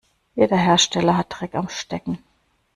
[0.33, 2.17] Jeder Hersteller hat Dreck am Stecken.